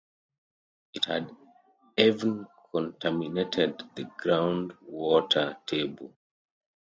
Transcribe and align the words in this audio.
It 0.95 1.05
had 1.05 1.29
even 1.95 2.47
contaminated 2.71 3.83
the 3.93 4.05
groundwater 4.05 5.63
table. 5.67 6.15